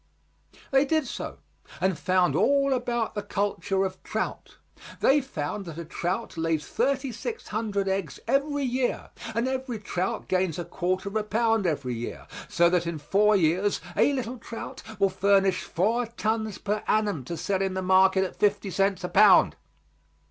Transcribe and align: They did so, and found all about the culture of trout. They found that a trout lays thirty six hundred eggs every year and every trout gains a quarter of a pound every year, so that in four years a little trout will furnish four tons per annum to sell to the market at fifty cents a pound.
They 0.71 0.83
did 0.83 1.05
so, 1.05 1.37
and 1.79 1.95
found 1.95 2.35
all 2.35 2.73
about 2.73 3.13
the 3.13 3.21
culture 3.21 3.85
of 3.85 4.01
trout. 4.01 4.57
They 4.99 5.21
found 5.21 5.65
that 5.65 5.77
a 5.77 5.85
trout 5.85 6.37
lays 6.39 6.65
thirty 6.65 7.11
six 7.11 7.49
hundred 7.49 7.87
eggs 7.87 8.19
every 8.27 8.63
year 8.63 9.11
and 9.35 9.47
every 9.47 9.77
trout 9.77 10.27
gains 10.27 10.57
a 10.57 10.65
quarter 10.65 11.07
of 11.07 11.15
a 11.15 11.23
pound 11.23 11.67
every 11.67 11.93
year, 11.93 12.25
so 12.49 12.67
that 12.71 12.87
in 12.87 12.97
four 12.97 13.35
years 13.35 13.79
a 13.95 14.11
little 14.13 14.39
trout 14.39 14.81
will 14.99 15.09
furnish 15.09 15.61
four 15.61 16.07
tons 16.07 16.57
per 16.57 16.81
annum 16.87 17.23
to 17.25 17.37
sell 17.37 17.59
to 17.59 17.69
the 17.69 17.83
market 17.83 18.23
at 18.23 18.35
fifty 18.35 18.71
cents 18.71 19.03
a 19.03 19.07
pound. 19.09 19.55